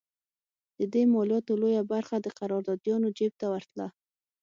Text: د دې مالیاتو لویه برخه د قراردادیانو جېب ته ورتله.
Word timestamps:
د 0.79 0.81
دې 0.93 1.03
مالیاتو 1.13 1.53
لویه 1.61 1.83
برخه 1.93 2.15
د 2.21 2.27
قراردادیانو 2.39 3.07
جېب 3.17 3.33
ته 3.41 3.45
ورتله. 3.53 3.87